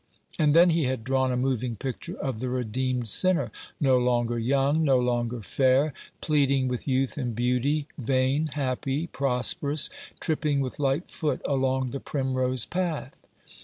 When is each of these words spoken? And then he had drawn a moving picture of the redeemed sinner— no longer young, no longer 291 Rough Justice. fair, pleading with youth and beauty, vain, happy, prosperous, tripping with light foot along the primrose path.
And 0.39 0.55
then 0.55 0.71
he 0.71 0.85
had 0.85 1.03
drawn 1.03 1.31
a 1.31 1.37
moving 1.37 1.75
picture 1.75 2.15
of 2.17 2.39
the 2.39 2.49
redeemed 2.49 3.07
sinner— 3.07 3.51
no 3.79 3.99
longer 3.99 4.39
young, 4.39 4.83
no 4.83 4.97
longer 4.97 5.41
291 5.41 5.41
Rough 5.43 5.43
Justice. 5.43 5.57
fair, 5.57 6.11
pleading 6.21 6.67
with 6.67 6.87
youth 6.87 7.17
and 7.19 7.35
beauty, 7.35 7.87
vain, 7.99 8.47
happy, 8.53 9.05
prosperous, 9.05 9.91
tripping 10.19 10.59
with 10.59 10.79
light 10.79 11.11
foot 11.11 11.39
along 11.45 11.91
the 11.91 11.99
primrose 11.99 12.65
path. 12.65 13.21